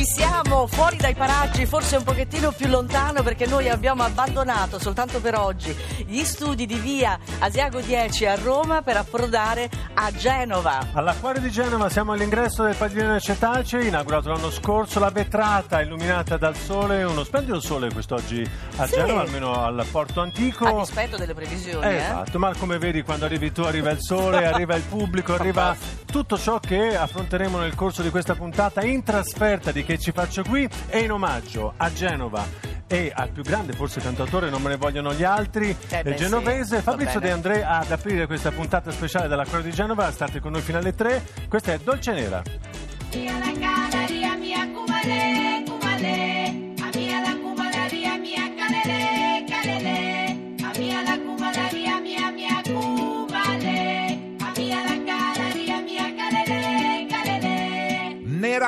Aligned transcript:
Ci 0.00 0.06
siamo 0.06 0.66
fuori 0.66 0.96
dai 0.96 1.14
paraggi, 1.14 1.66
forse 1.66 1.96
un 1.96 2.04
pochettino 2.04 2.52
più 2.52 2.68
lontano 2.68 3.22
perché 3.22 3.44
noi 3.44 3.68
abbiamo 3.68 4.02
abbandonato 4.02 4.78
soltanto 4.78 5.20
per 5.20 5.34
oggi 5.34 5.76
gli 6.06 6.24
studi 6.24 6.64
di 6.64 6.76
via 6.76 7.18
Asiago 7.40 7.82
10 7.82 8.24
a 8.24 8.34
Roma 8.36 8.80
per 8.80 8.96
approdare 8.96 9.68
a 9.92 10.10
Genova. 10.10 10.86
All'acquario 10.94 11.42
di 11.42 11.50
Genova 11.50 11.90
siamo 11.90 12.12
all'ingresso 12.12 12.62
del 12.62 12.76
padiglione 12.76 13.20
Cetacei, 13.20 13.88
inaugurato 13.88 14.30
l'anno 14.30 14.50
scorso, 14.50 15.00
la 15.00 15.10
vetrata 15.10 15.82
illuminata 15.82 16.38
dal 16.38 16.56
sole, 16.56 17.02
uno 17.02 17.22
splendido 17.22 17.60
sole 17.60 17.92
quest'oggi 17.92 18.42
a 18.76 18.86
Sì. 18.86 18.94
Genova, 18.94 19.20
almeno 19.20 19.62
al 19.62 19.84
porto 19.90 20.22
antico. 20.22 20.64
A 20.64 20.80
dispetto 20.80 21.18
delle 21.18 21.34
previsioni, 21.34 21.84
Eh, 21.84 21.90
eh? 21.90 21.96
Esatto, 21.96 22.38
ma 22.38 22.54
come 22.56 22.78
vedi 22.78 23.02
quando 23.02 23.26
arrivi 23.26 23.52
tu 23.52 23.60
arriva 23.64 23.90
il 23.90 24.00
sole, 24.00 24.46
arriva 24.48 24.74
il 24.76 24.82
pubblico, 24.82 25.34
arriva 25.34 25.76
tutto 26.10 26.38
ciò 26.38 26.58
che 26.58 26.96
affronteremo 26.96 27.58
nel 27.58 27.74
corso 27.74 28.00
di 28.00 28.08
questa 28.08 28.34
puntata 28.34 28.80
in 28.80 29.04
trasferta 29.04 29.70
di 29.70 29.84
Che 29.90 29.98
ci 29.98 30.12
faccio 30.12 30.44
qui 30.44 30.68
e 30.86 31.00
in 31.00 31.10
omaggio 31.10 31.74
a 31.76 31.92
Genova 31.92 32.46
e 32.86 33.10
al 33.12 33.30
più 33.30 33.42
grande 33.42 33.72
forse 33.72 34.00
cantautore, 34.00 34.48
non 34.48 34.62
me 34.62 34.68
ne 34.68 34.76
vogliono 34.76 35.12
gli 35.12 35.24
altri, 35.24 35.76
Eh 35.88 36.02
beh, 36.04 36.10
il 36.10 36.16
genovese 36.16 36.76
sì, 36.76 36.82
Fabrizio. 36.82 37.18
De 37.18 37.32
André 37.32 37.64
ad 37.64 37.90
aprire 37.90 38.28
questa 38.28 38.52
puntata 38.52 38.92
speciale 38.92 39.26
dell'Acquario 39.26 39.68
di 39.68 39.72
Genova, 39.72 40.08
state 40.12 40.38
con 40.38 40.52
noi 40.52 40.60
fino 40.60 40.78
alle 40.78 40.94
3, 40.94 41.24
questa 41.48 41.72
è 41.72 41.78
Dolce 41.78 42.12
Nera. 42.12 42.40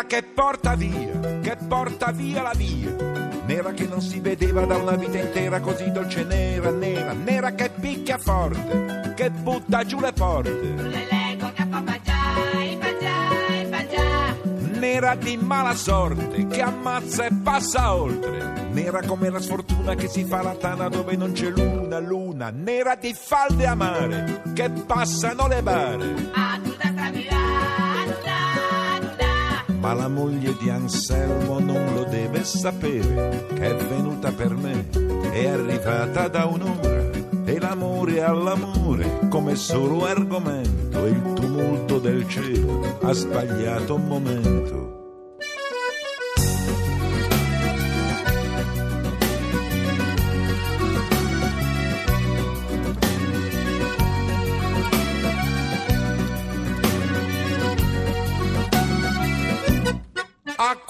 Nera 0.02 0.20
che 0.20 0.22
porta 0.34 0.74
via, 0.74 1.38
che 1.40 1.56
porta 1.68 2.10
via 2.10 2.42
la 2.42 2.52
via. 2.56 2.90
Nera 3.46 3.70
che 3.70 3.86
non 3.86 4.00
si 4.00 4.18
vedeva 4.18 4.64
da 4.64 4.76
una 4.76 4.96
vita 4.96 5.18
intera 5.18 5.60
così 5.60 5.92
dolce 5.92 6.24
nera, 6.24 6.70
nera, 6.70 7.12
nera 7.12 7.52
che 7.52 7.70
picchia 7.70 8.18
forte, 8.18 9.12
che 9.14 9.30
butta 9.30 9.84
giù 9.84 10.00
le 10.00 10.12
porte. 10.12 10.50
Nera 14.72 15.14
di 15.14 15.36
mala 15.36 15.74
sorte, 15.76 16.48
che 16.48 16.62
ammazza 16.62 17.26
e 17.26 17.30
passa 17.40 17.94
oltre. 17.94 18.70
Nera 18.72 19.02
come 19.02 19.30
la 19.30 19.40
sfortuna 19.40 19.94
che 19.94 20.08
si 20.08 20.24
fa 20.24 20.42
la 20.42 20.56
tana 20.56 20.88
dove 20.88 21.14
non 21.14 21.30
c'è 21.30 21.50
luna, 21.50 22.00
luna. 22.00 22.50
Nera 22.50 22.96
di 22.96 23.14
falde 23.14 23.66
amare, 23.66 24.42
che 24.52 24.68
passano 24.68 25.46
le 25.46 25.62
bare. 25.62 26.41
Ma 29.92 29.98
la 29.98 30.08
moglie 30.08 30.56
di 30.58 30.70
Anselmo 30.70 31.58
non 31.58 31.92
lo 31.92 32.04
deve 32.04 32.44
sapere 32.44 33.44
che 33.46 33.76
è 33.76 33.76
venuta 33.76 34.32
per 34.32 34.54
me, 34.54 34.88
è 35.30 35.46
arrivata 35.46 36.28
da 36.28 36.46
un'ora 36.46 37.10
e 37.44 37.60
l'amore 37.60 38.22
all'amore 38.22 39.28
come 39.28 39.54
solo 39.54 40.06
argomento 40.06 41.04
il 41.04 41.32
tumulto 41.34 41.98
del 41.98 42.26
cielo 42.26 43.00
ha 43.02 43.12
sbagliato 43.12 43.96
un 43.96 44.06
momento. 44.06 45.01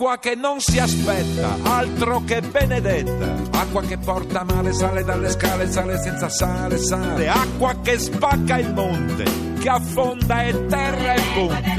Acqua 0.02 0.18
che 0.18 0.34
non 0.34 0.58
si 0.58 0.80
aspetta, 0.80 1.58
altro 1.62 2.24
che 2.24 2.40
benedetta. 2.40 3.36
Acqua 3.52 3.82
che 3.82 3.98
porta 3.98 4.42
male, 4.42 4.72
sale 4.72 5.04
dalle 5.04 5.30
scale, 5.30 5.70
sale 5.70 5.96
senza 5.96 6.28
sale, 6.28 6.76
sale. 6.76 7.28
Acqua 7.28 7.76
che 7.82 8.00
spacca 8.00 8.58
il 8.58 8.72
monte, 8.74 9.22
che 9.60 9.68
affonda 9.68 10.42
e 10.42 10.66
terra 10.66 11.14
e 11.14 11.22
ponte. 11.34 11.74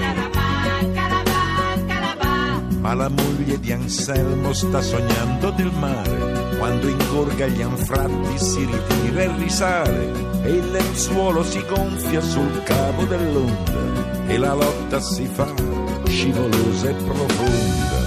Ma 2.80 2.94
la 2.94 3.10
moglie 3.10 3.60
di 3.60 3.74
Anselmo 3.74 4.54
sta 4.54 4.82
sognando 4.82 5.50
del 5.50 5.74
mare. 5.78 6.56
Quando 6.60 6.88
ingorga 6.88 7.48
gli 7.48 7.62
anfratti 7.62 8.40
si 8.40 8.64
ritira 8.64 9.24
e 9.24 9.32
risale. 9.36 10.12
E 10.44 10.50
il 10.50 10.72
lenzuolo 10.72 11.44
si 11.44 11.62
gonfia 11.68 12.22
sul 12.22 12.64
cavo 12.64 13.04
dell'onda. 13.04 14.28
E 14.28 14.38
la 14.38 14.54
lotta 14.54 15.02
si 15.02 15.26
fa 15.26 15.54
scivolosa 16.08 16.88
e 16.88 16.94
profonda. 16.94 18.03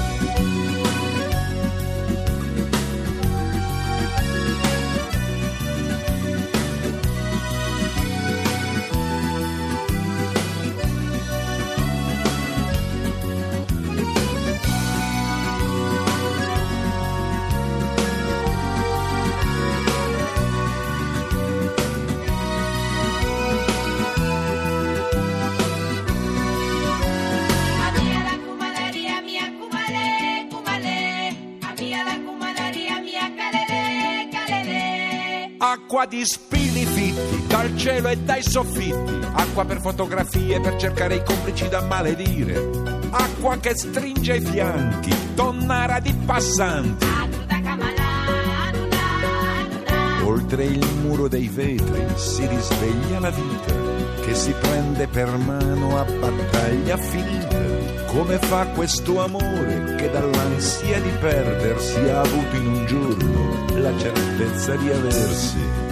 Acqua 35.96 36.10
di 36.10 36.26
spilli 36.26 36.84
fitti 36.84 37.46
dal 37.46 37.74
cielo 37.74 38.08
e 38.08 38.18
dai 38.18 38.42
soffitti. 38.42 39.18
Acqua 39.32 39.64
per 39.64 39.80
fotografie 39.80 40.60
per 40.60 40.76
cercare 40.76 41.14
i 41.14 41.24
complici 41.24 41.70
da 41.70 41.80
maledire. 41.80 42.68
Acqua 43.08 43.56
che 43.56 43.74
stringe 43.74 44.36
i 44.36 44.40
fianchi, 44.42 45.10
tonnara 45.34 45.98
di 46.00 46.12
passanti. 46.12 47.06
Oltre 50.24 50.64
il 50.64 50.86
muro 51.00 51.28
dei 51.28 51.48
vetri 51.48 52.04
si 52.14 52.46
risveglia 52.46 53.18
la 53.18 53.30
vita 53.30 53.74
che 54.20 54.34
si 54.34 54.52
prende 54.52 55.06
per 55.06 55.34
mano 55.38 55.98
a 55.98 56.04
battaglia 56.04 56.98
finita. 56.98 58.04
Come 58.08 58.36
fa 58.38 58.66
questo 58.66 59.24
amore 59.24 59.94
che 59.94 60.10
dall'ansia 60.10 61.00
di 61.00 61.10
perdersi 61.20 62.00
ha 62.00 62.20
avuto 62.20 62.56
in 62.56 62.66
un 62.66 62.86
giorno 62.86 63.80
la 63.80 63.98
certezza 63.98 64.76
di 64.76 64.90
aversi? 64.90 65.85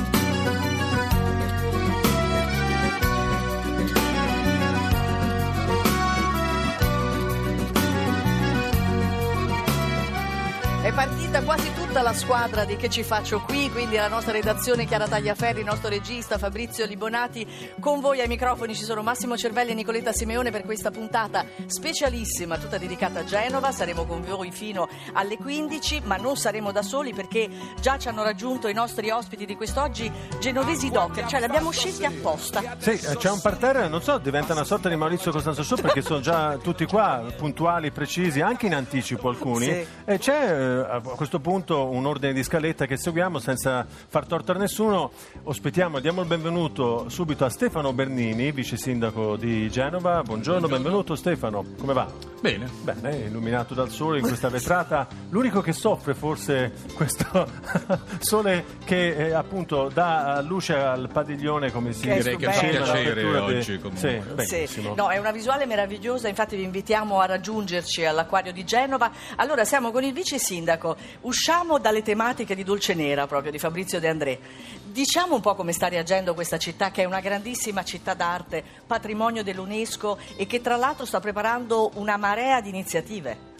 Tutta 11.94 12.10
la 12.10 12.12
squadra 12.12 12.64
di 12.64 12.74
Che 12.74 12.90
ci 12.90 13.04
faccio 13.04 13.40
qui, 13.42 13.70
quindi 13.70 13.94
la 13.94 14.08
nostra 14.08 14.32
redazione 14.32 14.84
Chiara 14.84 15.06
Tagliaferri, 15.06 15.60
il 15.60 15.64
nostro 15.64 15.88
regista 15.88 16.38
Fabrizio 16.38 16.86
Libonati. 16.86 17.46
Con 17.78 18.00
voi 18.00 18.20
ai 18.20 18.26
microfoni 18.26 18.74
ci 18.74 18.82
sono 18.82 19.00
Massimo 19.04 19.36
Cervelli 19.36 19.70
e 19.70 19.74
Nicoletta 19.74 20.12
Simeone 20.12 20.50
per 20.50 20.64
questa 20.64 20.90
puntata 20.90 21.44
specialissima, 21.66 22.58
tutta 22.58 22.78
dedicata 22.78 23.20
a 23.20 23.24
Genova. 23.24 23.70
Saremo 23.70 24.06
con 24.06 24.22
voi 24.22 24.50
fino 24.50 24.88
alle 25.12 25.36
15, 25.36 26.02
ma 26.06 26.16
non 26.16 26.36
saremo 26.36 26.72
da 26.72 26.82
soli 26.82 27.14
perché 27.14 27.48
già 27.80 27.96
ci 27.96 28.08
hanno 28.08 28.24
raggiunto 28.24 28.66
i 28.66 28.74
nostri 28.74 29.10
ospiti 29.10 29.46
di 29.46 29.54
quest'oggi, 29.54 30.10
genovesi 30.40 30.90
docker, 30.90 31.26
cioè 31.26 31.38
li 31.38 31.44
abbiamo 31.44 31.70
scelti 31.70 32.04
apposta. 32.04 32.74
Sì, 32.78 32.98
c'è 32.98 33.30
un 33.30 33.40
parterre, 33.40 33.86
non 33.86 34.02
so, 34.02 34.18
diventa 34.18 34.52
una 34.52 34.64
sorta 34.64 34.88
di 34.88 34.96
Maurizio 34.96 35.30
Costanzo 35.30 35.62
Show 35.62 35.78
perché 35.78 36.02
sono 36.02 36.18
già 36.18 36.56
tutti 36.56 36.86
qua, 36.86 37.22
puntuali, 37.36 37.92
precisi, 37.92 38.40
anche 38.40 38.66
in 38.66 38.74
anticipo 38.74 39.28
alcuni. 39.28 39.66
Sì. 39.66 39.86
E 40.04 40.18
c'è 40.18 40.50
eh, 40.50 40.96
a 40.96 41.00
questo 41.00 41.38
punto 41.38 41.82
un 41.88 42.06
ordine 42.06 42.32
di 42.32 42.42
scaletta 42.42 42.86
che 42.86 42.96
seguiamo 42.96 43.38
senza 43.38 43.86
far 43.88 44.26
torto 44.26 44.52
a 44.52 44.54
nessuno. 44.56 45.10
Ospitiamo, 45.44 46.00
diamo 46.00 46.20
il 46.22 46.26
benvenuto 46.26 47.08
subito 47.08 47.44
a 47.44 47.50
Stefano 47.50 47.92
Bernini, 47.92 48.52
vice 48.52 48.76
sindaco 48.76 49.36
di 49.36 49.70
Genova. 49.70 50.22
Buongiorno, 50.22 50.68
benvenuto 50.68 51.14
Stefano, 51.14 51.64
come 51.78 51.92
va? 51.92 52.32
Bene. 52.40 52.68
Bene, 52.82 53.16
illuminato 53.16 53.72
dal 53.72 53.90
sole 53.90 54.18
in 54.18 54.26
questa 54.26 54.48
vetrata. 54.50 55.08
L'unico 55.30 55.62
che 55.62 55.72
soffre 55.72 56.12
forse 56.12 56.72
questo 56.94 57.48
sole 58.20 58.64
che 58.84 59.28
eh, 59.28 59.32
appunto 59.32 59.88
dà 59.88 60.42
luce 60.42 60.74
al 60.74 61.08
padiglione 61.10 61.72
come 61.72 61.92
si 61.92 62.02
Che 62.02 62.14
è 62.14 62.16
Direi 62.18 62.36
che 62.36 62.52
fa 62.52 62.60
piacere 62.60 63.24
oggi 63.38 63.78
comunque. 63.78 64.44
Sì, 64.44 64.66
Sì. 64.66 64.92
No, 64.94 65.08
è 65.08 65.16
una 65.16 65.30
visuale 65.30 65.64
meravigliosa, 65.64 66.28
infatti 66.28 66.56
vi 66.56 66.64
invitiamo 66.64 67.18
a 67.18 67.24
raggiungerci 67.24 68.04
all'Acquario 68.04 68.52
di 68.52 68.64
Genova. 68.64 69.10
Allora 69.36 69.64
siamo 69.64 69.90
con 69.90 70.04
il 70.04 70.12
vice 70.12 70.38
sindaco 70.38 70.96
usciamo 71.22 71.73
dalle 71.78 72.02
tematiche 72.02 72.54
di 72.54 72.64
Dolce 72.64 72.94
Nera, 72.94 73.26
proprio 73.26 73.50
di 73.50 73.58
Fabrizio 73.58 74.00
De 74.00 74.08
André. 74.08 74.38
Diciamo 74.84 75.34
un 75.34 75.40
po' 75.40 75.54
come 75.54 75.72
sta 75.72 75.88
reagendo 75.88 76.34
questa 76.34 76.58
città, 76.58 76.90
che 76.90 77.02
è 77.02 77.04
una 77.04 77.20
grandissima 77.20 77.84
città 77.84 78.14
d'arte, 78.14 78.62
patrimonio 78.86 79.42
dell'UNESCO 79.42 80.18
e 80.36 80.46
che 80.46 80.60
tra 80.60 80.76
l'altro 80.76 81.04
sta 81.06 81.20
preparando 81.20 81.90
una 81.94 82.16
marea 82.16 82.60
di 82.60 82.68
iniziative. 82.68 83.52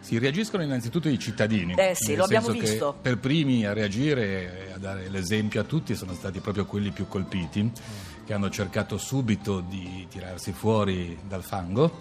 Si 0.00 0.18
reagiscono 0.18 0.62
innanzitutto 0.62 1.08
i 1.08 1.18
cittadini. 1.18 1.74
Eh 1.76 1.94
sì, 1.94 2.14
lo 2.14 2.24
abbiamo 2.24 2.48
visto. 2.48 2.94
Per 3.00 3.18
primi 3.18 3.64
a 3.64 3.72
reagire 3.72 4.68
e 4.68 4.72
a 4.72 4.78
dare 4.78 5.08
l'esempio 5.08 5.62
a 5.62 5.64
tutti 5.64 5.94
sono 5.94 6.12
stati 6.12 6.40
proprio 6.40 6.66
quelli 6.66 6.90
più 6.90 7.08
colpiti, 7.08 7.72
che 8.26 8.34
hanno 8.34 8.50
cercato 8.50 8.98
subito 8.98 9.60
di 9.60 10.06
tirarsi 10.10 10.52
fuori 10.52 11.18
dal 11.26 11.42
fango 11.42 11.96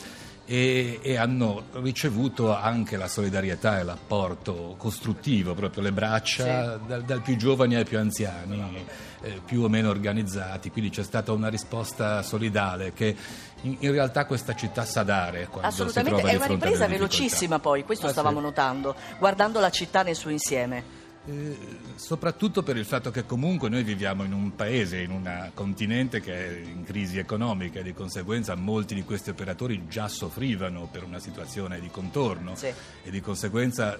e, 0.45 0.99
e 1.01 1.15
hanno 1.17 1.63
ricevuto 1.73 2.55
anche 2.55 2.97
la 2.97 3.07
solidarietà 3.07 3.79
e 3.79 3.83
l'apporto 3.83 4.75
costruttivo, 4.77 5.53
proprio 5.53 5.83
le 5.83 5.91
braccia 5.91 6.77
dal, 6.77 7.03
dal 7.03 7.21
più 7.21 7.35
giovani 7.37 7.75
ai 7.75 7.85
più 7.85 7.97
anziani, 7.97 8.85
eh, 9.21 9.41
più 9.45 9.61
o 9.63 9.69
meno 9.69 9.89
organizzati. 9.89 10.69
Quindi 10.69 10.89
c'è 10.89 11.03
stata 11.03 11.31
una 11.31 11.47
risposta 11.47 12.21
solidale 12.21 12.93
che 12.93 13.15
in, 13.61 13.77
in 13.79 13.91
realtà 13.91 14.25
questa 14.25 14.53
città 14.53 14.83
sa 14.83 15.03
dare 15.03 15.47
Assolutamente, 15.61 16.21
è 16.21 16.35
una 16.35 16.45
ripresa 16.45 16.87
velocissima 16.87 17.59
poi, 17.59 17.83
questo 17.83 18.07
Ah, 18.07 18.11
stavamo 18.11 18.39
sì. 18.39 18.43
notando, 18.43 18.95
guardando 19.19 19.59
la 19.59 19.69
città 19.69 20.03
nel 20.03 20.15
suo 20.15 20.29
insieme. 20.29 21.01
Eh, 21.25 21.57
soprattutto 21.95 22.63
per 22.63 22.75
il 22.75 22.83
fatto 22.83 23.09
che 23.09 23.25
comunque 23.25 23.69
noi 23.69 23.83
viviamo 23.83 24.25
in 24.25 24.33
un 24.33 24.55
paese, 24.55 24.99
in 24.99 25.11
un 25.11 25.51
continente 25.53 26.19
che 26.19 26.33
è 26.35 26.59
in 26.65 26.83
crisi 26.83 27.17
economica 27.17 27.79
e 27.79 27.83
di 27.83 27.93
conseguenza 27.93 28.55
molti 28.55 28.93
di 28.93 29.03
questi 29.03 29.29
operatori 29.29 29.87
già 29.87 30.09
soffrivano 30.09 30.89
per 30.91 31.03
una 31.03 31.19
situazione 31.19 31.79
di 31.79 31.89
contorno 31.89 32.55
Sì. 32.55 32.67
e 33.03 33.09
di 33.09 33.21
conseguenza 33.21 33.97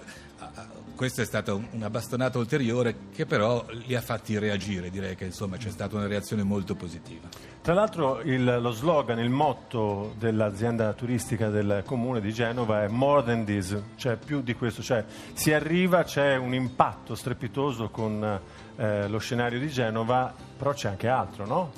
questa 0.94 1.22
è 1.22 1.24
stata 1.24 1.54
un- 1.54 1.66
una 1.72 1.90
bastonata 1.90 2.38
ulteriore 2.38 2.96
che 3.12 3.26
però 3.26 3.64
li 3.86 3.94
ha 3.94 4.00
fatti 4.00 4.38
reagire, 4.38 4.90
direi 4.90 5.16
che 5.16 5.24
insomma 5.24 5.56
c'è 5.56 5.70
stata 5.70 5.96
una 5.96 6.06
reazione 6.06 6.42
molto 6.42 6.74
positiva. 6.74 7.28
Tra 7.62 7.74
l'altro 7.74 8.20
il- 8.20 8.58
lo 8.60 8.70
slogan, 8.70 9.18
il 9.18 9.30
motto 9.30 10.14
dell'azienda 10.18 10.92
turistica 10.92 11.48
del 11.48 11.82
comune 11.84 12.20
di 12.20 12.32
Genova 12.32 12.84
è 12.84 12.88
More 12.88 13.24
than 13.24 13.44
this, 13.44 13.76
cioè 13.96 14.16
più 14.16 14.42
di 14.42 14.54
questo, 14.54 14.82
cioè 14.82 15.04
si 15.32 15.52
arriva, 15.52 16.04
c'è 16.04 16.36
un 16.36 16.54
impatto 16.54 17.14
strepitoso 17.14 17.88
con 17.88 18.40
eh, 18.76 19.08
lo 19.08 19.18
scenario 19.18 19.58
di 19.60 19.68
Genova, 19.68 20.34
però 20.56 20.72
c'è 20.72 20.88
anche 20.88 21.08
altro, 21.08 21.46
no? 21.46 21.72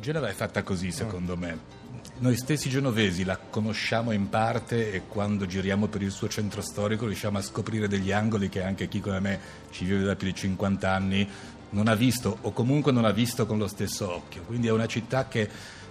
Genova 0.00 0.28
è 0.28 0.32
fatta 0.32 0.62
così 0.62 0.90
secondo 0.92 1.36
me. 1.36 1.58
Noi 2.20 2.36
stessi 2.36 2.68
genovesi 2.68 3.24
la 3.24 3.38
conosciamo 3.38 4.12
in 4.12 4.28
parte 4.28 4.92
e 4.92 5.04
quando 5.08 5.46
giriamo 5.46 5.86
per 5.86 6.02
il 6.02 6.10
suo 6.10 6.28
centro 6.28 6.60
storico 6.60 7.06
riusciamo 7.06 7.38
a 7.38 7.42
scoprire 7.42 7.88
degli 7.88 8.12
angoli 8.12 8.50
che 8.50 8.62
anche 8.62 8.88
chi 8.88 9.00
come 9.00 9.20
me 9.20 9.40
ci 9.70 9.86
vive 9.86 10.04
da 10.04 10.14
più 10.16 10.26
di 10.26 10.34
50 10.34 10.92
anni 10.92 11.26
non 11.70 11.88
ha 11.88 11.94
visto 11.94 12.36
o 12.42 12.52
comunque 12.52 12.92
non 12.92 13.06
ha 13.06 13.10
visto 13.10 13.46
con 13.46 13.56
lo 13.56 13.66
stesso 13.66 14.14
occhio. 14.14 14.42
Quindi 14.42 14.66
è 14.66 14.70
una 14.70 14.86
città 14.86 15.28
che 15.28 15.48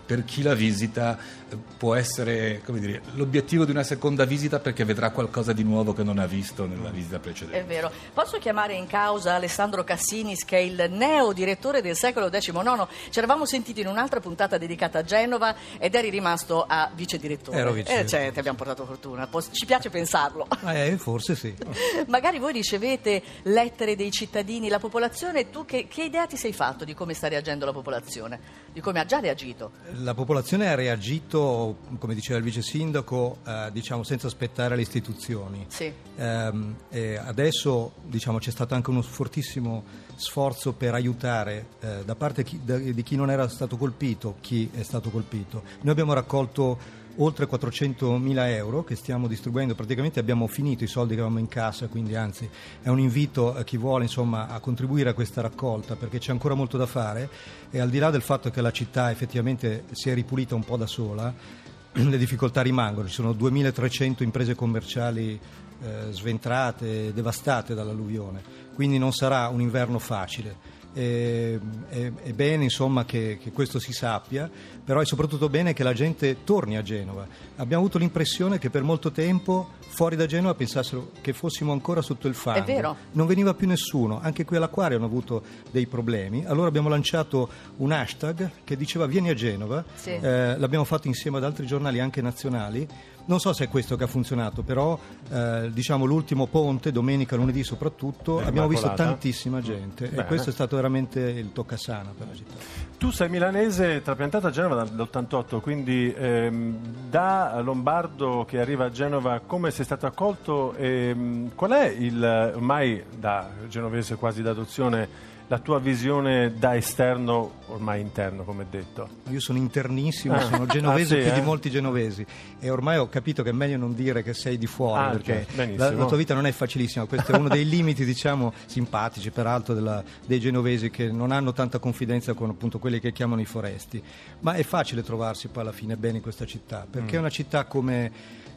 per 0.09 0.25
chi 0.25 0.41
la 0.41 0.55
visita 0.55 1.19
eh, 1.47 1.55
può 1.77 1.93
essere 1.93 2.61
come 2.65 2.79
dire, 2.79 2.99
l'obiettivo 3.13 3.63
di 3.63 3.69
una 3.69 3.83
seconda 3.83 4.25
visita 4.25 4.59
perché 4.59 4.83
vedrà 4.83 5.11
qualcosa 5.11 5.53
di 5.53 5.61
nuovo 5.61 5.93
che 5.93 6.01
non 6.01 6.17
ha 6.17 6.25
visto 6.25 6.65
nella 6.65 6.89
visita 6.89 7.17
È 7.17 7.19
precedente. 7.19 7.63
vero. 7.67 7.91
Posso 8.11 8.39
chiamare 8.39 8.73
in 8.73 8.87
causa 8.87 9.35
Alessandro 9.35 9.83
Cassinis, 9.83 10.45
che 10.45 10.57
è 10.57 10.61
il 10.61 10.87
neo 10.89 11.31
direttore 11.31 11.83
del 11.83 11.95
secolo 11.95 12.27
XIX? 12.27 12.87
Ci 13.11 13.19
eravamo 13.19 13.45
sentiti 13.45 13.81
in 13.81 13.87
un'altra 13.87 14.19
puntata 14.19 14.57
dedicata 14.57 14.97
a 14.97 15.03
Genova 15.03 15.55
ed 15.77 15.93
eri 15.93 16.09
rimasto 16.09 16.65
a 16.67 16.89
vice 16.95 17.19
direttore. 17.19 17.59
Ero 17.59 17.71
vice. 17.71 17.99
Eh, 17.99 18.07
cioè, 18.07 18.31
ti 18.31 18.39
abbiamo 18.39 18.57
portato 18.57 18.87
fortuna. 18.87 19.29
Ci 19.51 19.65
piace 19.67 19.91
pensarlo. 19.91 20.47
Eh, 20.79 20.97
forse 20.97 21.35
sì. 21.35 21.53
Magari 22.07 22.37
voi 22.37 22.53
ricevete 22.53 23.21
lettere 23.43 23.95
dei 23.95 24.11
cittadini, 24.11 24.69
la 24.69 24.79
popolazione, 24.79 25.49
tu 25.49 25.65
che, 25.65 25.87
che 25.87 26.03
idea 26.03 26.25
ti 26.27 26.37
sei 26.37 26.53
fatto 26.53 26.85
di 26.85 26.93
come 26.93 27.13
sta 27.13 27.27
reagendo 27.27 27.65
la 27.65 27.73
popolazione? 27.73 28.39
Di 28.71 28.81
come 28.81 28.99
ha 28.99 29.05
già 29.05 29.19
reagito? 29.19 29.71
La 30.01 30.13
popolazione 30.13 30.69
ha 30.69 30.75
reagito, 30.75 31.77
come 31.97 32.13
diceva 32.13 32.37
il 32.37 32.43
vice 32.43 32.61
sindaco, 32.61 33.39
eh, 33.45 33.69
diciamo 33.71 34.03
senza 34.03 34.27
aspettare 34.27 34.75
le 34.75 34.81
istituzioni. 34.81 35.65
Sì. 35.67 35.91
Ehm, 36.15 36.75
e 36.89 37.17
adesso 37.17 37.93
diciamo, 38.05 38.37
c'è 38.37 38.51
stato 38.51 38.75
anche 38.75 38.89
uno 38.91 39.01
fortissimo 39.01 39.83
sforzo 40.15 40.73
per 40.73 40.93
aiutare 40.93 41.67
eh, 41.79 42.03
da 42.05 42.15
parte 42.15 42.43
chi- 42.43 42.59
da- 42.63 42.77
di 42.77 43.03
chi 43.03 43.15
non 43.15 43.29
era 43.29 43.47
stato 43.49 43.77
colpito, 43.77 44.35
chi 44.41 44.69
è 44.73 44.83
stato 44.83 45.09
colpito. 45.09 45.63
Noi 45.81 45.91
abbiamo 45.91 46.13
raccolto 46.13 46.77
oltre 47.19 47.47
400 47.47 48.17
mila 48.17 48.49
euro 48.49 48.83
che 48.83 48.95
stiamo 48.95 49.27
distribuendo, 49.27 49.75
praticamente 49.75 50.19
abbiamo 50.19 50.47
finito 50.47 50.83
i 50.83 50.87
soldi 50.87 51.13
che 51.13 51.21
avevamo 51.21 51.39
in 51.39 51.47
cassa, 51.47 51.87
quindi 51.87 52.15
anzi 52.15 52.49
è 52.81 52.89
un 52.89 52.99
invito 52.99 53.53
a 53.53 53.63
chi 53.63 53.77
vuole 53.77 54.03
insomma, 54.03 54.47
a 54.47 54.59
contribuire 54.59 55.09
a 55.09 55.13
questa 55.13 55.41
raccolta 55.41 55.95
perché 55.95 56.19
c'è 56.19 56.31
ancora 56.31 56.53
molto 56.53 56.77
da 56.77 56.85
fare. 56.85 57.29
E 57.69 57.79
al 57.79 57.89
di 57.89 57.99
là 57.99 58.09
del 58.09 58.21
fatto 58.21 58.49
che 58.49 58.61
la 58.61 58.71
città 58.71 59.11
effettivamente 59.11 59.85
si 59.91 60.09
è 60.09 60.13
ripulita 60.13 60.55
un 60.55 60.63
po' 60.63 60.77
da 60.77 60.87
sola, 60.87 61.33
le 61.91 62.17
difficoltà 62.17 62.61
rimangono, 62.61 63.07
ci 63.07 63.13
sono 63.13 63.33
2300 63.33 64.23
imprese 64.23 64.55
commerciali 64.55 65.39
eh, 65.81 66.11
sventrate, 66.11 67.13
devastate 67.13 67.73
dall'alluvione, 67.73 68.41
quindi 68.73 68.97
non 68.97 69.11
sarà 69.11 69.47
un 69.49 69.61
inverno 69.61 69.99
facile. 69.99 70.77
E- 70.93 71.59
È, 71.87 72.11
è 72.23 72.33
bene 72.33 72.63
insomma 72.63 73.05
che, 73.05 73.37
che 73.41 73.51
questo 73.51 73.79
si 73.79 73.93
sappia, 73.93 74.49
però 74.83 74.99
è 74.99 75.05
soprattutto 75.05 75.49
bene 75.49 75.73
che 75.73 75.83
la 75.83 75.93
gente 75.93 76.43
torni 76.43 76.77
a 76.77 76.81
Genova. 76.81 77.27
Abbiamo 77.57 77.81
avuto 77.83 77.97
l'impressione 77.97 78.57
che 78.59 78.69
per 78.69 78.83
molto 78.83 79.11
tempo 79.11 79.69
fuori 79.87 80.15
da 80.15 80.25
Genova 80.25 80.53
pensassero 80.53 81.11
che 81.21 81.33
fossimo 81.33 81.71
ancora 81.71 82.01
sotto 82.01 82.27
il 82.27 82.33
fango. 82.35 82.59
È 82.59 82.63
vero. 82.63 82.95
Non 83.13 83.27
veniva 83.27 83.53
più 83.53 83.67
nessuno, 83.67 84.19
anche 84.21 84.45
qui 84.45 84.57
all'acquario 84.57 84.97
hanno 84.97 85.05
avuto 85.07 85.43
dei 85.71 85.87
problemi. 85.87 86.45
Allora 86.45 86.67
abbiamo 86.67 86.89
lanciato 86.89 87.49
un 87.77 87.91
hashtag 87.91 88.51
che 88.63 88.75
diceva 88.75 89.05
vieni 89.05 89.29
a 89.29 89.33
Genova, 89.33 89.83
Sì. 89.95 90.11
Eh, 90.11 90.57
l'abbiamo 90.57 90.85
fatto 90.85 91.07
insieme 91.07 91.37
ad 91.37 91.43
altri 91.43 91.65
giornali 91.65 91.99
anche 91.99 92.21
nazionali. 92.21 92.87
Non 93.29 93.39
so 93.39 93.53
se 93.53 93.65
è 93.65 93.69
questo 93.69 93.95
che 93.95 94.05
ha 94.05 94.07
funzionato, 94.07 94.63
però 94.63 94.97
eh, 95.31 95.69
diciamo 95.71 96.05
l'ultimo 96.05 96.47
ponte, 96.47 96.91
domenica, 96.91 97.35
lunedì 97.35 97.63
soprattutto, 97.63 98.39
abbiamo 98.39 98.67
visto 98.67 98.91
tantissima 98.95 99.61
gente 99.61 100.07
Bene. 100.07 100.23
e 100.23 100.25
questo 100.25 100.49
è 100.49 100.51
stato 100.51 100.75
veramente 100.75 101.19
il 101.19 101.53
toccasana 101.53 102.11
per 102.17 102.27
la 102.27 102.33
città. 102.33 102.55
Tu 102.97 103.11
sei 103.11 103.29
milanese 103.29 104.01
trapiantato 104.01 104.47
a 104.47 104.49
Genova 104.49 104.83
dall'88, 104.83 105.59
quindi 105.59 106.11
ehm, 106.11 106.77
da 107.07 107.61
Lombardo 107.61 108.45
che 108.47 108.59
arriva 108.59 108.85
a 108.85 108.89
Genova 108.89 109.39
come 109.45 109.69
sei 109.69 109.85
stato 109.85 110.07
accolto 110.07 110.73
e 110.73 111.13
mh, 111.13 111.51
qual 111.53 111.69
è 111.69 111.85
il, 111.85 112.51
ormai 112.55 113.03
da 113.15 113.47
genovese 113.67 114.15
quasi 114.15 114.41
d'adozione, 114.41 115.07
la 115.51 115.57
tua 115.57 115.79
visione 115.79 116.53
da 116.59 116.75
esterno, 116.75 117.53
ormai 117.69 118.01
interno 118.01 118.43
come 118.43 118.67
detto? 118.69 119.09
Io 119.29 119.39
sono 119.39 119.57
internissimo, 119.57 120.35
Ah. 120.35 120.41
sono 120.41 120.65
genovese 120.67 121.15
Ah, 121.15 121.17
sì, 121.17 121.23
più 121.25 121.33
di 121.33 121.39
eh? 121.39 121.43
molti 121.43 121.69
genovesi 121.71 122.23
e 122.59 122.69
ormai 122.69 122.97
ho 122.97 123.09
capito 123.09 123.41
che 123.41 123.49
è 123.49 123.53
meglio 123.53 123.75
non 123.77 123.95
dire 123.95 124.21
che 124.21 124.35
sei 124.35 124.59
di 124.59 124.67
fuori 124.67 125.01
Ah, 125.01 125.09
perché 125.09 125.47
la, 125.75 125.89
la 125.91 126.05
tua 126.05 126.17
vita 126.17 126.35
non 126.35 126.45
è 126.45 126.51
facilissima, 126.51 127.05
questo 127.05 127.31
è 127.31 127.35
uno 127.37 127.49
dei 127.49 127.65
limiti 127.67 128.05
diciamo 128.05 128.53
simpatici 128.67 129.31
peraltro 129.31 129.73
della- 129.73 130.03
dei 130.23 130.39
genovesi 130.39 130.91
che 130.91 131.11
non 131.11 131.31
hanno 131.31 131.51
tanta 131.51 131.79
confidenza 131.79 132.33
con 132.33 132.51
appunto 132.51 132.77
quelli 132.77 132.99
che 132.99 133.11
chiamano 133.11 133.41
i 133.41 133.45
foresti, 133.45 134.01
ma 134.41 134.53
è 134.53 134.61
facile 134.63 135.01
trovarsi 135.01 135.47
poi 135.47 135.63
alla 135.63 135.71
fine 135.71 135.97
bene 135.97 136.17
in 136.17 136.21
questa 136.21 136.45
città 136.45 136.85
perché 136.89 137.13
Mm. 137.13 137.15
è 137.15 137.19
una 137.19 137.29
città 137.29 137.65
come... 137.65 138.11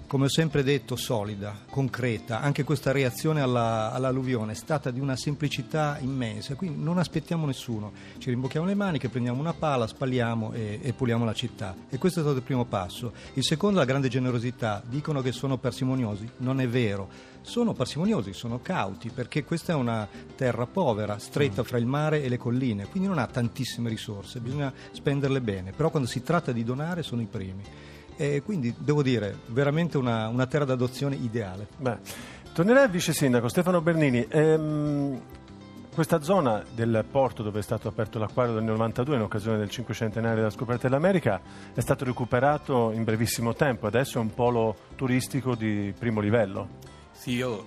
Come 0.07 0.27
ho 0.27 0.29
sempre 0.29 0.63
detto, 0.63 0.95
solida, 0.95 1.65
concreta, 1.71 2.43
anche 2.43 2.65
questa 2.65 2.93
reazione 2.93 3.41
alla- 3.41 3.93
all'alluvione 3.93 4.53
è 4.53 4.55
stata 4.55 4.91
di 4.91 5.01
una 5.01 5.17
semplicità 5.17 5.97
immensa, 6.01 6.55
quindi 6.55 6.83
non 6.83 6.99
aspettiamo 6.99 7.47
nessuno, 7.47 7.93
ci 8.19 8.29
rimbocchiamo 8.29 8.67
le 8.67 8.75
maniche, 8.75 9.09
prendiamo 9.09 9.41
una 9.41 9.55
pala, 9.55 9.87
spalliamo 9.87 10.53
e, 10.53 10.81
e 10.83 10.93
puliamo 10.93 11.25
la 11.25 11.33
città. 11.33 11.75
E 11.89 11.97
questo 11.97 12.19
è 12.19 12.23
stato 12.23 12.37
il 12.37 12.45
primo 12.45 12.67
passo. 12.67 13.15
Il 13.33 13.43
secondo, 13.43 13.79
la 13.79 13.87
grande 13.87 14.09
generosità. 14.09 14.83
Dicono 14.85 15.23
che 15.23 15.33
sono 15.33 15.57
parsimoniosi, 15.57 16.29
non 16.39 16.61
è 16.61 16.69
vero. 16.69 17.09
Sono 17.41 17.73
parsimoniosi, 17.73 18.35
sono 18.35 18.61
cauti, 18.61 19.09
perché 19.09 19.45
questa 19.45 19.73
è 19.73 19.75
una 19.75 20.07
terra 20.37 20.67
povera, 20.67 21.19
stretta 21.19 21.65
fra 21.65 21.79
il 21.79 21.87
mare 21.87 22.23
e 22.23 22.29
le 22.29 22.37
colline, 22.37 22.87
quindi 22.87 23.09
non 23.09 23.19
ha 23.19 23.27
tantissime 23.27 23.89
risorse, 23.89 24.41
bisogna 24.41 24.73
spenderle 24.93 25.41
bene, 25.41 25.73
però 25.73 25.91
quando 25.91 26.07
si 26.09 26.23
tratta 26.23 26.53
di 26.53 26.63
donare 26.63 27.03
sono 27.03 27.23
i 27.23 27.27
primi. 27.27 27.63
E 28.17 28.43
quindi 28.43 28.75
devo 28.79 29.03
dire, 29.03 29.37
veramente 29.47 29.99
una, 29.99 30.29
una 30.29 30.47
terra 30.47 30.65
d'adozione 30.65 31.17
ideale. 31.17 31.69
Beh, 31.77 31.99
tornerei 32.53 32.85
al 32.85 32.91
vice 32.91 33.13
sindaco 33.13 33.49
Stefano 33.49 33.81
Bernini. 33.81 34.27
Ehm, 34.29 35.21
questa 35.95 36.23
zona 36.23 36.65
del 36.75 37.05
porto 37.11 37.43
dove 37.43 37.59
è 37.59 37.63
stato 37.63 37.87
aperto 37.87 38.19
l'acquario 38.19 38.55
nel 38.55 38.65
92 38.65 39.17
in 39.17 39.23
occasione 39.23 39.59
del 39.59 39.69
cinquecentenario 39.69 40.37
della 40.37 40.49
scoperta 40.49 40.89
dell'America 40.89 41.39
è 41.75 41.81
stato 41.81 42.07
recuperato 42.07 42.93
in 42.93 43.05
brevissimo 43.05 43.53
tempo, 43.53 43.87
adesso 43.87 44.17
è 44.17 44.21
un 44.21 44.33
polo 44.33 44.75
turistico 44.97 45.55
di 45.55 45.93
primo 45.99 46.21
livello. 46.21 46.69
Sì, 47.13 47.33
io 47.33 47.65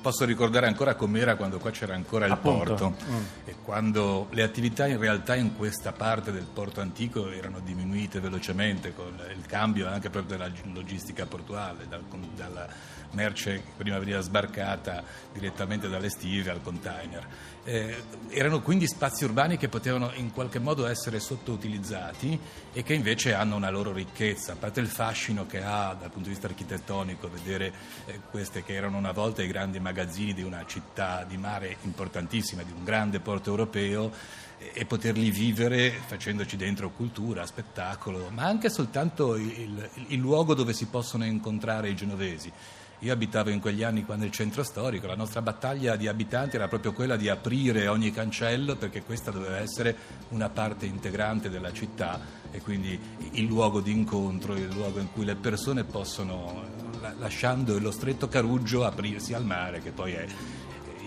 posso 0.00 0.24
ricordare 0.24 0.66
ancora 0.66 0.94
com'era 0.94 1.36
quando 1.36 1.58
qua 1.58 1.70
c'era 1.70 1.94
ancora 1.94 2.26
il 2.26 2.32
Appunto. 2.32 2.74
porto 2.74 2.94
Mm. 3.10 3.22
e 3.44 3.54
quando 3.62 4.28
le 4.30 4.42
attività 4.42 4.86
in 4.86 4.98
realtà 4.98 5.34
in 5.36 5.56
questa 5.56 5.92
parte 5.92 6.32
del 6.32 6.46
porto 6.52 6.80
antico 6.80 7.30
erano 7.30 7.60
diminuite 7.60 8.18
velocemente 8.20 8.94
con 8.94 9.18
il 9.36 9.44
cambio 9.46 9.88
anche 9.88 10.08
proprio 10.10 10.38
della 10.38 10.50
logistica 10.72 11.26
portuale, 11.26 11.86
dal- 11.88 12.02
dalla 12.34 12.66
merce 13.12 13.62
prima 13.76 13.98
veniva 13.98 14.20
sbarcata 14.20 15.02
direttamente 15.32 15.88
dalle 15.88 16.08
stive 16.10 16.50
al 16.50 16.62
container. 16.62 17.26
Eh, 17.62 18.02
erano 18.28 18.62
quindi 18.62 18.86
spazi 18.86 19.24
urbani 19.24 19.56
che 19.58 19.68
potevano 19.68 20.12
in 20.14 20.32
qualche 20.32 20.58
modo 20.58 20.86
essere 20.86 21.20
sottoutilizzati 21.20 22.38
e 22.72 22.82
che 22.82 22.94
invece 22.94 23.34
hanno 23.34 23.56
una 23.56 23.68
loro 23.70 23.92
ricchezza, 23.92 24.52
a 24.52 24.56
parte 24.56 24.80
il 24.80 24.88
fascino 24.88 25.46
che 25.46 25.62
ha 25.62 25.92
dal 25.98 26.08
punto 26.10 26.28
di 26.28 26.30
vista 26.30 26.46
architettonico 26.46 27.28
vedere 27.28 27.72
eh, 28.06 28.20
queste 28.30 28.62
che 28.64 28.72
erano 28.74 28.96
una 28.96 29.12
volta 29.12 29.42
i 29.42 29.46
grandi 29.46 29.78
magazzini 29.78 30.32
di 30.32 30.42
una 30.42 30.64
città 30.66 31.24
di 31.28 31.36
mare 31.36 31.76
importantissima, 31.82 32.62
di 32.62 32.72
un 32.72 32.82
grande 32.82 33.20
porto 33.20 33.50
europeo 33.50 34.10
e- 34.58 34.70
e 34.72 34.84
poterli 34.86 35.30
vivere 35.30 35.90
facendoci 36.06 36.56
dentro 36.56 36.90
cultura, 36.90 37.44
spettacolo, 37.44 38.30
ma 38.30 38.44
anche 38.44 38.70
soltanto 38.70 39.36
il, 39.36 39.50
il- 39.58 39.90
il 40.08 40.18
luogo 40.18 40.54
dove 40.54 40.72
si 40.72 40.86
possono 40.86 41.24
incontrare 41.26 41.90
i 41.90 41.94
genovesi. 41.94 42.50
Io 43.02 43.14
abitavo 43.14 43.48
in 43.48 43.60
quegli 43.60 43.82
anni 43.82 44.04
qua 44.04 44.14
nel 44.16 44.30
centro 44.30 44.62
storico, 44.62 45.06
la 45.06 45.14
nostra 45.14 45.40
battaglia 45.40 45.96
di 45.96 46.06
abitanti 46.06 46.56
era 46.56 46.68
proprio 46.68 46.92
quella 46.92 47.16
di 47.16 47.30
aprire 47.30 47.88
ogni 47.88 48.10
cancello 48.10 48.76
perché 48.76 49.02
questa 49.02 49.30
doveva 49.30 49.56
essere 49.56 49.96
una 50.30 50.50
parte 50.50 50.84
integrante 50.84 51.48
della 51.48 51.72
città 51.72 52.20
e 52.50 52.60
quindi 52.60 53.00
il 53.32 53.46
luogo 53.46 53.80
di 53.80 53.90
incontro, 53.90 54.54
il 54.54 54.68
luogo 54.68 55.00
in 55.00 55.10
cui 55.12 55.24
le 55.24 55.34
persone 55.34 55.84
possono, 55.84 56.62
la- 57.00 57.14
lasciando 57.18 57.78
lo 57.78 57.90
stretto 57.90 58.28
Caruggio, 58.28 58.84
aprirsi 58.84 59.32
al 59.32 59.46
mare 59.46 59.80
che 59.80 59.92
poi 59.92 60.12
è 60.12 60.26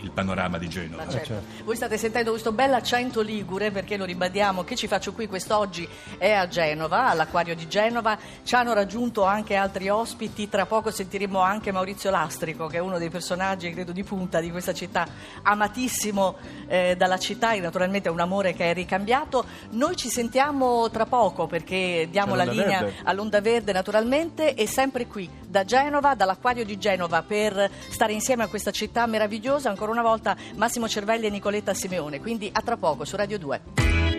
il 0.03 0.11
panorama 0.11 0.57
di 0.57 0.69
Genova. 0.69 1.05
Ma 1.05 1.11
certo. 1.11 1.27
certo. 1.27 1.63
Voi 1.63 1.75
state 1.75 1.97
sentendo 1.97 2.31
questo 2.31 2.51
bel 2.51 2.73
accento 2.73 3.21
ligure 3.21 3.71
perché 3.71 3.97
lo 3.97 4.05
ribadiamo 4.05 4.63
che 4.63 4.75
ci 4.75 4.87
faccio 4.87 5.13
qui 5.13 5.27
quest'oggi 5.27 5.87
è 6.17 6.31
a 6.31 6.47
Genova, 6.47 7.09
all'acquario 7.09 7.55
di 7.55 7.67
Genova. 7.67 8.17
Ci 8.43 8.55
hanno 8.55 8.73
raggiunto 8.73 9.23
anche 9.23 9.55
altri 9.55 9.89
ospiti, 9.89 10.49
tra 10.49 10.65
poco 10.65 10.91
sentiremo 10.91 11.39
anche 11.39 11.71
Maurizio 11.71 12.11
Lastrico 12.11 12.67
che 12.67 12.77
è 12.77 12.81
uno 12.81 12.97
dei 12.97 13.09
personaggi 13.09 13.71
credo 13.71 13.91
di 13.91 14.03
punta 14.03 14.39
di 14.39 14.51
questa 14.51 14.73
città, 14.73 15.07
amatissimo 15.41 16.35
eh, 16.67 16.95
dalla 16.97 17.17
città 17.17 17.53
e 17.53 17.59
naturalmente 17.59 18.09
è 18.09 18.11
un 18.11 18.19
amore 18.19 18.53
che 18.53 18.69
è 18.69 18.73
ricambiato. 18.73 19.45
Noi 19.71 19.95
ci 19.95 20.09
sentiamo 20.09 20.89
tra 20.89 21.05
poco 21.05 21.47
perché 21.47 22.07
diamo 22.11 22.31
C'è 22.35 22.45
la 22.45 22.51
linea 22.51 22.81
Verde. 22.81 22.93
all'Onda 23.03 23.41
Verde 23.41 23.71
naturalmente 23.71 24.53
e 24.53 24.67
sempre 24.67 25.07
qui 25.07 25.42
da 25.53 25.63
Genova, 25.65 26.15
dall'acquario 26.15 26.65
di 26.65 26.79
Genova 26.79 27.21
per 27.21 27.69
stare 27.89 28.11
insieme 28.11 28.41
a 28.41 28.47
questa 28.47 28.71
città 28.71 29.05
meravigliosa. 29.05 29.69
Ancora 29.69 29.91
una 29.91 30.01
volta 30.01 30.35
Massimo 30.55 30.89
Cervelli 30.89 31.27
e 31.27 31.29
Nicoletta 31.29 31.75
Simeone. 31.75 32.19
Quindi 32.19 32.49
a 32.51 32.61
tra 32.61 32.75
poco 32.75 33.05
su 33.05 33.15
Radio 33.15 33.37
2. 33.37 33.61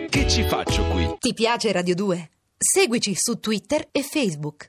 Che 0.09 0.27
ci 0.29 0.43
faccio 0.43 0.85
qui? 0.85 1.13
Ti 1.19 1.33
piace 1.33 1.73
Radio 1.73 1.93
2? 1.93 2.29
Seguici 2.57 3.13
su 3.15 3.37
Twitter 3.41 3.89
e 3.91 4.01
Facebook. 4.01 4.63